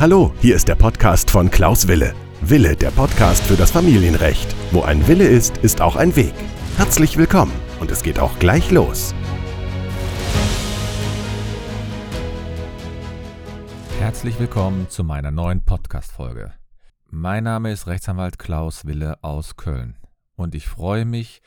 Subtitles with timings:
[0.00, 2.14] Hallo, hier ist der Podcast von Klaus Wille.
[2.40, 4.54] Wille, der Podcast für das Familienrecht.
[4.70, 6.34] Wo ein Wille ist, ist auch ein Weg.
[6.76, 9.12] Herzlich willkommen und es geht auch gleich los.
[13.98, 16.52] Herzlich willkommen zu meiner neuen Podcast-Folge.
[17.10, 19.96] Mein Name ist Rechtsanwalt Klaus Wille aus Köln
[20.36, 21.42] und ich freue mich,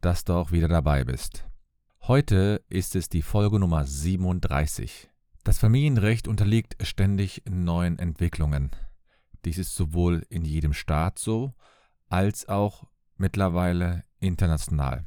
[0.00, 1.44] dass du auch wieder dabei bist.
[2.02, 5.10] Heute ist es die Folge Nummer 37.
[5.46, 8.72] Das Familienrecht unterliegt ständig neuen Entwicklungen.
[9.44, 11.54] Dies ist sowohl in jedem Staat so,
[12.08, 15.06] als auch mittlerweile international.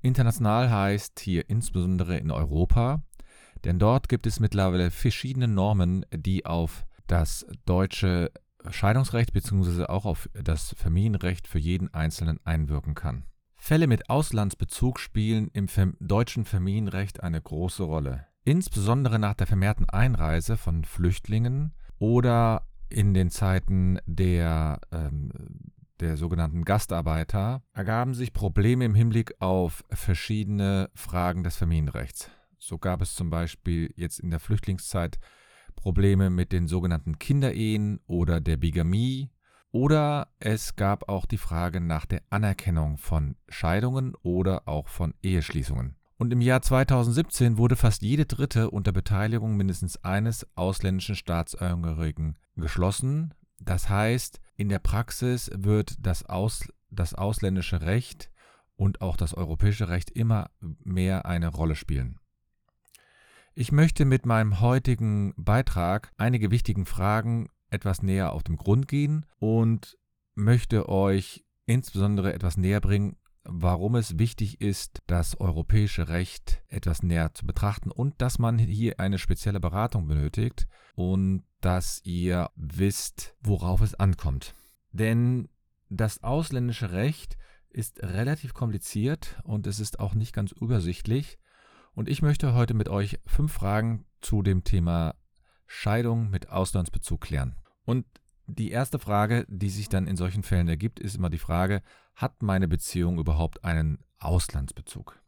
[0.00, 3.04] International heißt hier insbesondere in Europa,
[3.62, 8.32] denn dort gibt es mittlerweile verschiedene Normen, die auf das deutsche
[8.68, 9.84] Scheidungsrecht bzw.
[9.84, 13.26] auch auf das Familienrecht für jeden Einzelnen einwirken kann.
[13.54, 15.68] Fälle mit Auslandsbezug spielen im
[16.00, 23.28] deutschen Familienrecht eine große Rolle insbesondere nach der vermehrten Einreise von Flüchtlingen oder in den
[23.28, 25.30] Zeiten der, ähm,
[26.00, 32.30] der sogenannten Gastarbeiter ergaben sich Probleme im Hinblick auf verschiedene Fragen des Familienrechts.
[32.58, 35.18] So gab es zum Beispiel jetzt in der Flüchtlingszeit
[35.76, 39.30] Probleme mit den sogenannten Kinderehen oder der Bigamie
[39.72, 45.97] oder es gab auch die Frage nach der Anerkennung von Scheidungen oder auch von Eheschließungen.
[46.18, 53.34] Und im Jahr 2017 wurde fast jede dritte unter Beteiligung mindestens eines ausländischen Staatsangehörigen geschlossen.
[53.60, 58.30] Das heißt, in der Praxis wird das, Aus, das ausländische Recht
[58.74, 62.18] und auch das europäische Recht immer mehr eine Rolle spielen.
[63.54, 69.24] Ich möchte mit meinem heutigen Beitrag einige wichtigen Fragen etwas näher auf den Grund gehen
[69.38, 69.96] und
[70.34, 73.16] möchte euch insbesondere etwas näher bringen,
[73.48, 79.00] warum es wichtig ist, das europäische Recht etwas näher zu betrachten und dass man hier
[79.00, 84.54] eine spezielle Beratung benötigt und dass ihr wisst, worauf es ankommt.
[84.92, 85.48] Denn
[85.88, 87.38] das ausländische Recht
[87.70, 91.38] ist relativ kompliziert und es ist auch nicht ganz übersichtlich.
[91.94, 95.14] Und ich möchte heute mit euch fünf Fragen zu dem Thema
[95.66, 97.56] Scheidung mit Auslandsbezug klären.
[97.84, 98.06] Und
[98.46, 101.82] die erste Frage, die sich dann in solchen Fällen ergibt, ist immer die Frage,
[102.18, 105.22] hat meine Beziehung überhaupt einen Auslandsbezug?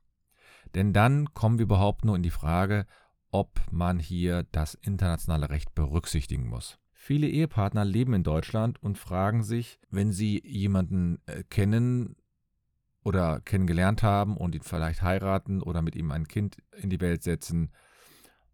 [0.75, 2.85] Denn dann kommen wir überhaupt nur in die Frage,
[3.31, 6.79] ob man hier das internationale Recht berücksichtigen muss.
[6.93, 12.17] Viele Ehepartner leben in Deutschland und fragen sich, wenn sie jemanden äh, kennen
[13.05, 17.23] oder kennengelernt haben und ihn vielleicht heiraten oder mit ihm ein Kind in die Welt
[17.23, 17.73] setzen,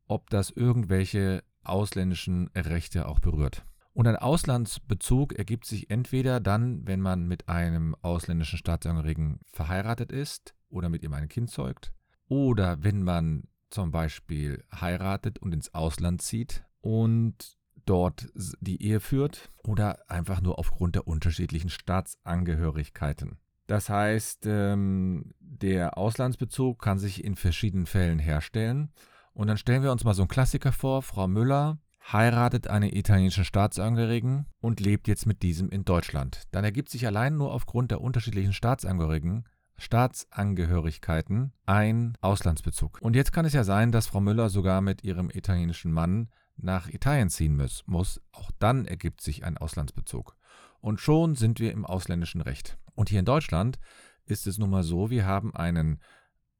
[0.06, 3.64] ob das irgendwelche ausländischen Rechte auch berührt.
[3.96, 10.54] Und ein Auslandsbezug ergibt sich entweder dann, wenn man mit einem ausländischen Staatsangehörigen verheiratet ist
[10.68, 11.94] oder mit ihm ein Kind zeugt,
[12.28, 18.28] oder wenn man zum Beispiel heiratet und ins Ausland zieht und dort
[18.60, 23.38] die Ehe führt, oder einfach nur aufgrund der unterschiedlichen Staatsangehörigkeiten.
[23.66, 28.92] Das heißt, ähm, der Auslandsbezug kann sich in verschiedenen Fällen herstellen.
[29.32, 31.00] Und dann stellen wir uns mal so einen Klassiker vor.
[31.00, 31.78] Frau Müller
[32.12, 36.43] heiratet einen italienischen Staatsangehörigen und lebt jetzt mit diesem in Deutschland.
[36.53, 39.44] Dann ergibt sich allein nur aufgrund der unterschiedlichen Staatsangehörigen
[39.78, 42.99] Staatsangehörigkeiten ein Auslandsbezug.
[43.03, 46.89] Und jetzt kann es ja sein, dass Frau Müller sogar mit ihrem italienischen Mann nach
[46.89, 47.83] Italien ziehen muss.
[47.87, 48.21] muss.
[48.33, 50.37] Auch dann ergibt sich ein Auslandsbezug.
[50.81, 52.78] Und schon sind wir im ausländischen Recht.
[52.94, 53.78] Und hier in Deutschland
[54.25, 56.00] ist es nun mal so, wir haben einen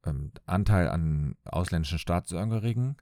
[0.05, 2.97] ähm, Anteil an ausländischen Staatsangehörigen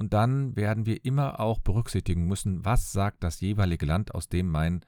[0.00, 4.48] und dann werden wir immer auch berücksichtigen müssen, was sagt das jeweilige Land, aus dem
[4.48, 4.80] mein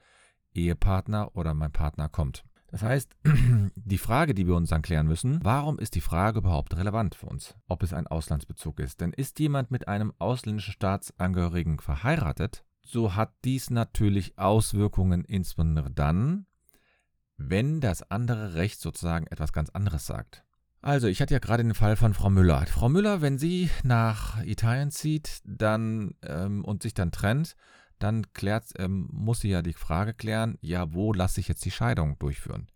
[0.53, 2.43] Ehepartner oder mein Partner kommt.
[2.71, 3.15] Das heißt,
[3.75, 7.27] die Frage, die wir uns dann klären müssen, warum ist die Frage überhaupt relevant für
[7.27, 9.01] uns, ob es ein Auslandsbezug ist?
[9.01, 16.47] Denn ist jemand mit einem ausländischen Staatsangehörigen verheiratet, so hat dies natürlich Auswirkungen insbesondere dann,
[17.37, 20.42] wenn das andere Recht sozusagen etwas ganz anderes sagt.
[20.83, 22.65] Also, ich hatte ja gerade den Fall von Frau Müller.
[22.65, 27.55] Frau Müller, wenn sie nach Italien zieht dann, ähm, und sich dann trennt,
[27.99, 31.71] dann klärt, ähm, muss sie ja die Frage klären, ja, wo lasse ich jetzt die
[31.71, 32.67] Scheidung durchführen?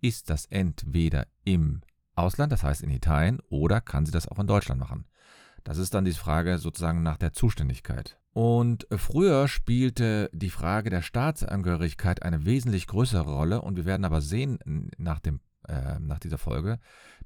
[0.00, 1.82] Ist das entweder im
[2.16, 5.06] Ausland, das heißt in Italien, oder kann sie das auch in Deutschland machen?
[5.62, 8.18] Das ist dann die Frage sozusagen nach der Zuständigkeit.
[8.32, 14.04] Und äh, früher spielte die Frage der Staatsangehörigkeit eine wesentlich größere Rolle und wir werden
[14.04, 15.38] aber sehen nach, dem,
[15.68, 16.78] äh, nach dieser Folge,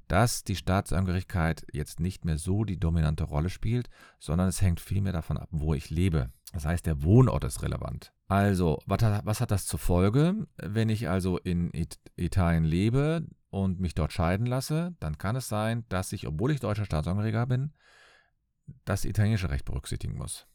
[0.07, 3.89] dass die Staatsangehörigkeit jetzt nicht mehr so die dominante Rolle spielt,
[4.19, 6.31] sondern es hängt vielmehr davon ab, wo ich lebe.
[6.53, 8.13] Das heißt, der Wohnort ist relevant.
[8.27, 10.47] Also, was hat, was hat das zur Folge?
[10.57, 11.71] Wenn ich also in
[12.15, 16.59] Italien lebe und mich dort scheiden lasse, dann kann es sein, dass ich, obwohl ich
[16.59, 17.73] deutscher Staatsangehöriger bin,
[18.85, 20.45] das italienische Recht berücksichtigen muss.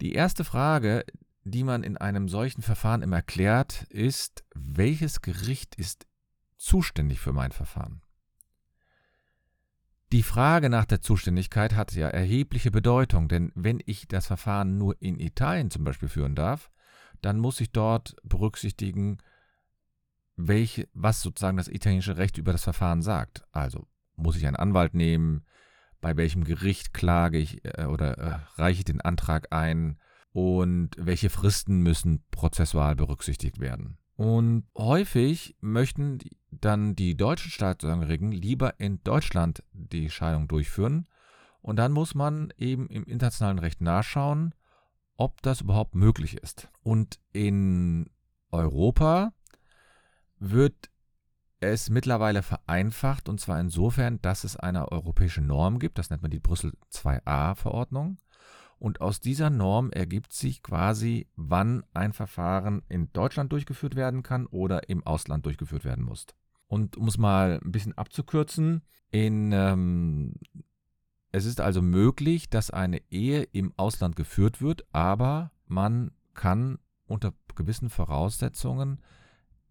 [0.00, 1.04] Die erste Frage,
[1.44, 6.06] die man in einem solchen Verfahren immer klärt, ist, welches Gericht ist
[6.56, 8.02] zuständig für mein Verfahren?
[10.12, 15.00] Die Frage nach der Zuständigkeit hat ja erhebliche Bedeutung, denn wenn ich das Verfahren nur
[15.00, 16.70] in Italien zum Beispiel führen darf,
[17.20, 19.18] dann muss ich dort berücksichtigen,
[20.36, 23.44] welche, was sozusagen das italienische Recht über das Verfahren sagt.
[23.52, 23.86] Also
[24.16, 25.44] muss ich einen Anwalt nehmen,
[26.00, 29.98] bei welchem Gericht klage ich äh, oder äh, reiche ich den Antrag ein
[30.34, 33.98] und welche Fristen müssen prozessual berücksichtigt werden.
[34.16, 36.18] Und häufig möchten
[36.50, 41.06] dann die deutschen Staatsangehörigen lieber in Deutschland die Scheidung durchführen.
[41.62, 44.54] Und dann muss man eben im internationalen Recht nachschauen,
[45.16, 46.68] ob das überhaupt möglich ist.
[46.82, 48.10] Und in
[48.50, 49.32] Europa
[50.40, 50.90] wird
[51.60, 56.32] es mittlerweile vereinfacht, und zwar insofern, dass es eine europäische Norm gibt, das nennt man
[56.32, 58.18] die Brüssel 2a-Verordnung.
[58.84, 64.44] Und aus dieser Norm ergibt sich quasi, wann ein Verfahren in Deutschland durchgeführt werden kann
[64.44, 66.26] oder im Ausland durchgeführt werden muss.
[66.66, 70.34] Und um es mal ein bisschen abzukürzen, in, ähm,
[71.32, 77.32] es ist also möglich, dass eine Ehe im Ausland geführt wird, aber man kann unter
[77.54, 79.00] gewissen Voraussetzungen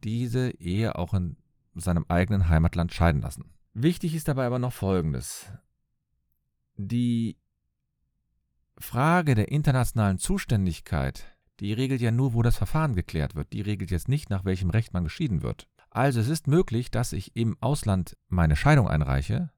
[0.03, 1.37] diese Ehe auch in
[1.75, 3.45] seinem eigenen Heimatland scheiden lassen.
[3.75, 5.51] Wichtig ist dabei aber noch Folgendes.
[6.77, 7.37] Die
[8.77, 11.25] Frage der internationalen Zuständigkeit,
[11.59, 13.53] die regelt ja nur, wo das Verfahren geklärt wird.
[13.53, 15.67] Die regelt jetzt nicht, nach welchem Recht man geschieden wird.
[15.89, 19.51] Also es ist möglich, dass ich im Ausland meine Scheidung einreiche,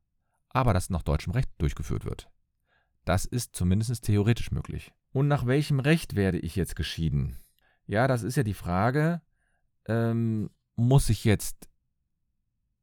[0.50, 2.29] aber dass nach deutschem Recht durchgeführt wird.
[3.06, 4.91] Das ist zumindest theoretisch möglich.
[5.13, 7.38] Und nach welchem Recht werde ich jetzt geschieden?
[7.88, 9.21] Ja, das ist ja die Frage,
[9.88, 11.69] ähm, muss ich jetzt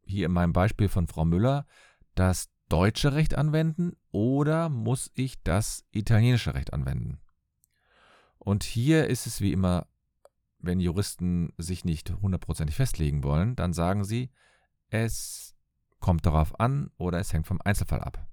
[0.05, 1.67] hier in meinem Beispiel von Frau Müller
[2.15, 7.19] das deutsche Recht anwenden oder muss ich das italienische Recht anwenden?
[8.39, 9.87] Und hier ist es wie immer,
[10.59, 14.31] wenn Juristen sich nicht hundertprozentig festlegen wollen, dann sagen sie,
[14.89, 15.55] es
[16.01, 18.27] kommt darauf an oder es hängt vom Einzelfall ab.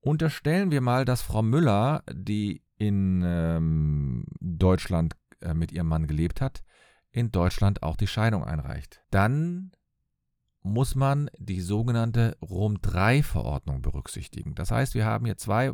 [0.00, 6.42] Unterstellen wir mal, dass Frau Müller, die in ähm, Deutschland äh, mit ihrem Mann gelebt
[6.42, 6.62] hat,
[7.10, 9.02] in Deutschland auch die Scheidung einreicht.
[9.10, 9.72] Dann
[10.68, 14.54] muss man die sogenannte Rom-III-Verordnung berücksichtigen.
[14.54, 15.72] Das heißt, wir haben hier zwei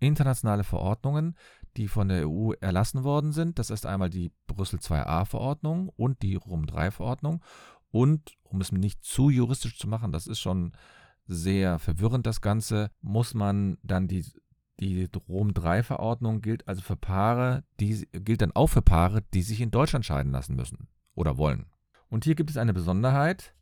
[0.00, 1.36] internationale Verordnungen,
[1.76, 3.58] die von der EU erlassen worden sind.
[3.58, 7.42] Das ist einmal die Brüssel II-A-Verordnung und die Rom-III-Verordnung.
[7.90, 10.72] Und um es nicht zu juristisch zu machen, das ist schon
[11.26, 14.24] sehr verwirrend, das Ganze, muss man dann die,
[14.80, 19.70] die Rom-III-Verordnung gilt also für Paare, die gilt dann auch für Paare, die sich in
[19.70, 21.66] Deutschland scheiden lassen müssen oder wollen.
[22.08, 23.54] Und hier gibt es eine Besonderheit,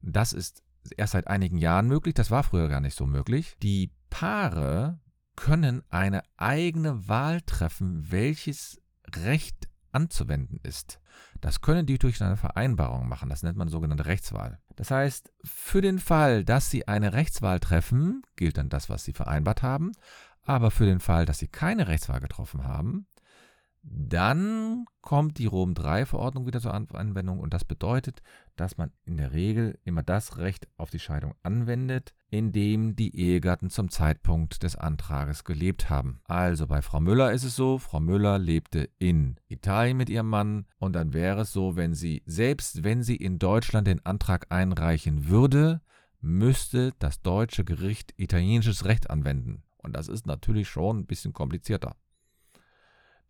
[0.00, 0.62] das ist
[0.96, 3.56] erst seit einigen Jahren möglich, das war früher gar nicht so möglich.
[3.62, 5.00] Die Paare
[5.36, 8.80] können eine eigene Wahl treffen, welches
[9.14, 11.00] Recht anzuwenden ist.
[11.40, 14.58] Das können die durch eine Vereinbarung machen, das nennt man sogenannte Rechtswahl.
[14.76, 19.12] Das heißt, für den Fall, dass sie eine Rechtswahl treffen, gilt dann das, was sie
[19.12, 19.92] vereinbart haben,
[20.42, 23.06] aber für den Fall, dass sie keine Rechtswahl getroffen haben,
[23.82, 28.22] dann kommt die Rom-III-Verordnung wieder zur Anwendung und das bedeutet,
[28.56, 33.16] dass man in der Regel immer das Recht auf die Scheidung anwendet, in dem die
[33.16, 36.20] Ehegatten zum Zeitpunkt des Antrages gelebt haben.
[36.24, 40.66] Also bei Frau Müller ist es so, Frau Müller lebte in Italien mit ihrem Mann
[40.78, 45.28] und dann wäre es so, wenn sie, selbst wenn sie in Deutschland den Antrag einreichen
[45.28, 45.80] würde,
[46.20, 49.62] müsste das deutsche Gericht italienisches Recht anwenden.
[49.78, 51.96] Und das ist natürlich schon ein bisschen komplizierter.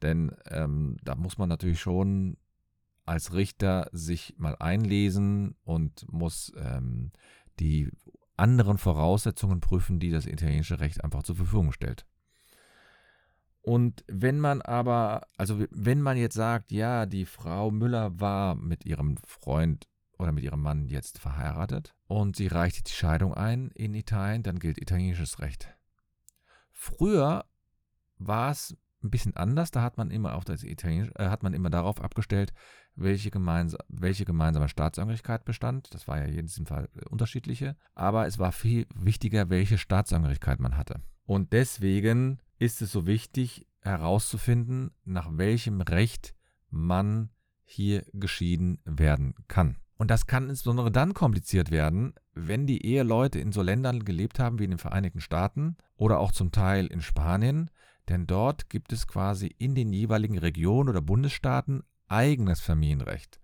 [0.02, 2.36] Denn ähm, da muss man natürlich schon
[3.04, 7.10] als Richter sich mal einlesen und muss ähm,
[7.58, 7.90] die
[8.36, 12.06] anderen Voraussetzungen prüfen, die das italienische Recht einfach zur Verfügung stellt.
[13.62, 18.86] Und wenn man aber, also wenn man jetzt sagt, ja, die Frau Müller war mit
[18.86, 19.88] ihrem Freund
[20.18, 24.58] oder mit ihrem Mann jetzt verheiratet und sie reichte die Scheidung ein in Italien, dann
[24.58, 25.68] gilt italienisches Recht.
[26.72, 27.44] Früher
[28.16, 29.70] war es ein bisschen anders.
[29.70, 32.52] Da hat man immer auf das Italienisch, äh, hat man immer darauf abgestellt,
[32.94, 35.94] welche, gemeinsa welche gemeinsame Staatsangehörigkeit bestand.
[35.94, 37.76] Das war ja in diesem Fall äh, unterschiedliche.
[37.94, 41.00] Aber es war viel wichtiger, welche Staatsangehörigkeit man hatte.
[41.24, 46.34] Und deswegen ist es so wichtig herauszufinden, nach welchem Recht
[46.70, 47.30] man
[47.64, 49.76] hier geschieden werden kann.
[49.98, 54.58] Und das kann insbesondere dann kompliziert werden, wenn die Eheleute in so Ländern gelebt haben
[54.58, 57.70] wie in den Vereinigten Staaten oder auch zum Teil in Spanien,
[58.08, 63.40] denn dort gibt es quasi in den jeweiligen Regionen oder Bundesstaaten eigenes Familienrecht.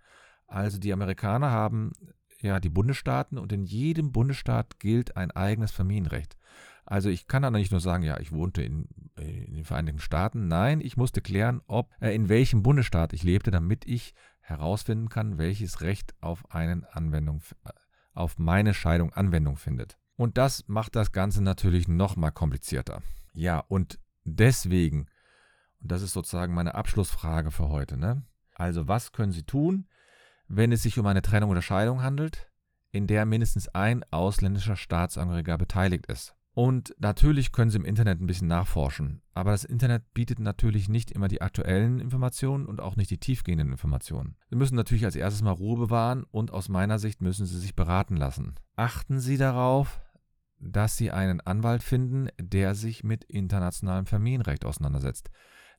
[0.46, 1.92] Also die Amerikaner haben
[2.40, 6.36] ja die Bundesstaaten und in jedem Bundesstaat gilt ein eigenes Familienrecht.
[6.86, 10.48] Also ich kann da nicht nur sagen, ja, ich wohnte in, in den Vereinigten Staaten.
[10.48, 15.38] Nein, ich musste klären, ob äh, in welchem Bundesstaat ich lebte, damit ich herausfinden kann,
[15.38, 17.70] welches Recht auf einen Anwendung, äh,
[18.12, 19.98] auf meine Scheidung Anwendung findet.
[20.16, 23.02] Und das macht das Ganze natürlich noch mal komplizierter.
[23.32, 25.06] Ja, und deswegen,
[25.80, 28.22] und das ist sozusagen meine Abschlussfrage für heute, ne?
[28.54, 29.86] Also, was können Sie tun,
[30.48, 32.50] wenn es sich um eine Trennung oder Scheidung handelt,
[32.90, 36.34] in der mindestens ein ausländischer Staatsangehöriger beteiligt ist?
[36.54, 41.10] Und natürlich können Sie im Internet ein bisschen nachforschen, aber das Internet bietet natürlich nicht
[41.10, 44.36] immer die aktuellen Informationen und auch nicht die tiefgehenden Informationen.
[44.50, 47.74] Sie müssen natürlich als erstes mal Ruhe bewahren und aus meiner Sicht müssen Sie sich
[47.74, 48.54] beraten lassen.
[48.76, 50.00] Achten Sie darauf,
[50.64, 55.30] dass Sie einen Anwalt finden, der sich mit internationalem Familienrecht auseinandersetzt.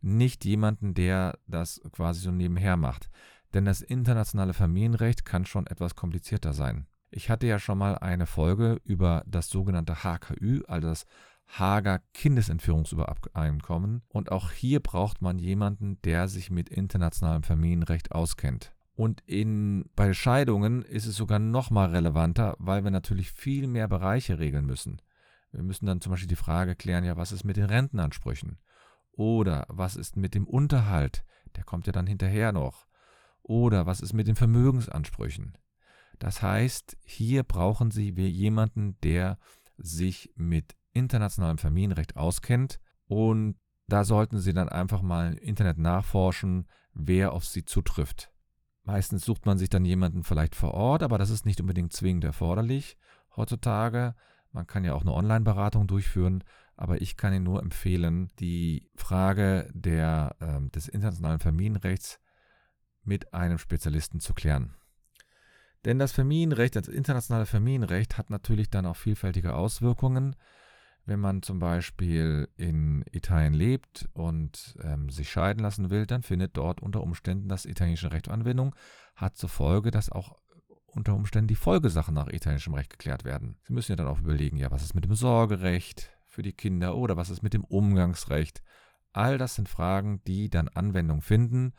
[0.01, 3.10] Nicht jemanden, der das quasi so nebenher macht.
[3.54, 6.88] Denn das internationale Familienrecht kann schon etwas komplizierter sein.
[7.10, 11.06] Ich hatte ja schon mal eine Folge über das sogenannte HKÜ, also das
[11.48, 14.01] Hager Kindesentführungsübereinkommen.
[14.10, 18.74] Und auch hier braucht man jemanden, der sich mit internationalem Familienrecht auskennt.
[18.96, 23.88] Und in, bei Scheidungen ist es sogar noch mal relevanter, weil wir natürlich viel mehr
[23.88, 25.02] Bereiche regeln müssen.
[25.52, 28.58] Wir müssen dann zum Beispiel die Frage klären, ja, was ist mit den Rentenansprüchen?
[29.12, 31.25] Oder was ist mit dem Unterhalt?
[31.56, 32.88] Der kommt ja dann hinterher noch.
[33.42, 35.58] Oder was ist mit den Vermögensansprüchen?
[36.20, 39.38] Das heißt, hier brauchen Sie jemanden, der
[39.78, 46.68] sich mit internationalem Familienrecht auskennt und da sollten Sie dann einfach mal im Internet nachforschen,
[46.94, 48.32] wer auf Sie zutrifft.
[48.86, 52.24] Meistens sucht man sich dann jemanden vielleicht vor Ort, aber das ist nicht unbedingt zwingend
[52.24, 52.98] erforderlich
[53.36, 54.15] heutzutage.
[54.51, 56.44] Man kann ja auch eine Online-Beratung durchführen,
[56.77, 62.20] aber ich kann Ihnen nur empfehlen, die Frage der, äh, des internationalen Familienrechts
[63.04, 64.75] mit einem Spezialisten zu klären.
[65.84, 70.36] Denn das Familienrecht, das internationale Familienrecht hat natürlich dann auch vielfältige Auswirkungen.
[71.06, 76.58] Wenn man zum Beispiel in Italien lebt und ähm, sich scheiden lassen will, dann findet
[76.58, 78.76] dort unter Umständen das italienische Recht Anwendung,
[79.16, 80.36] hat zur Folge, dass auch
[80.88, 83.58] unter Umständen die Folgesachen nach italienischem Recht geklärt werden.
[83.64, 86.96] Sie müssen ja dann auch überlegen, ja, was ist mit dem Sorgerecht für die Kinder
[86.96, 88.64] oder was ist mit dem Umgangsrecht.
[89.14, 91.74] All das sind Fragen, die dann Anwendung finden,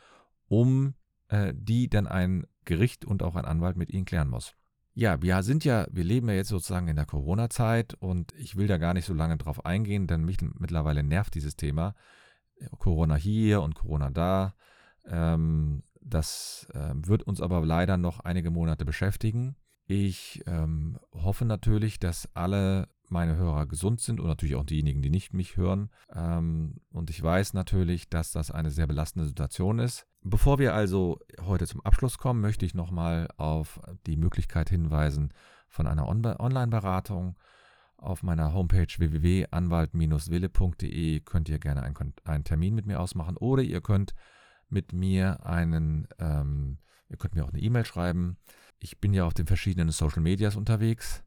[0.47, 0.95] um
[1.29, 4.55] äh, die dann ein Gericht und auch ein Anwalt mit ihnen klären muss.
[4.99, 8.67] Ja, wir sind ja, wir leben ja jetzt sozusagen in der Corona-Zeit und ich will
[8.67, 11.95] da gar nicht so lange drauf eingehen, denn mich mittlerweile nervt dieses Thema.
[12.79, 14.55] Corona hier und Corona da.
[15.05, 19.57] Ähm, das äh, wird uns aber leider noch einige Monate beschäftigen.
[19.85, 25.11] Ich ähm, hoffe natürlich, dass alle meine Hörer gesund sind und natürlich auch diejenigen, die
[25.11, 25.91] nicht mich hören.
[26.15, 30.07] Ähm, und ich weiß natürlich, dass das eine sehr belastende Situation ist.
[30.23, 35.33] Bevor wir also heute zum Abschluss kommen, möchte ich nochmal auf die Möglichkeit hinweisen
[35.69, 37.37] von einer On Online-Beratung.
[37.97, 43.81] Auf meiner Homepage www.anwalt-wille.de könnt ihr gerne einen, einen, Termin mit mir ausmachen oder ihr
[43.81, 44.15] könnt
[44.69, 48.37] mit mir einen, ähm, ihr könnt mir auch eine E-Mail schreiben.
[48.79, 51.25] Ich bin ja auf den verschiedenen Social Medias unterwegs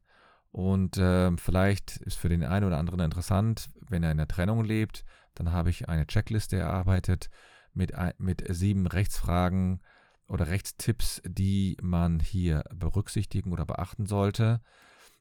[0.52, 4.64] und äh, vielleicht ist für den einen oder anderen interessant, wenn er in der Trennung
[4.64, 5.04] lebt,
[5.34, 7.30] dann habe ich eine Checkliste erarbeitet
[7.72, 9.80] mit, mit sieben Rechtsfragen
[10.26, 14.60] oder Rechtstipps, die man hier berücksichtigen oder beachten sollte,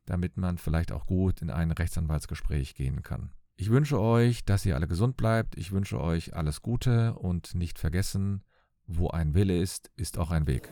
[0.05, 3.31] damit man vielleicht auch gut in ein Rechtsanwaltsgespräch gehen kann.
[3.55, 5.57] Ich wünsche euch, dass ihr alle gesund bleibt.
[5.57, 8.43] Ich wünsche euch alles Gute und nicht vergessen,
[8.88, 10.69] wo ein Wille ist, ist auch ein Weg.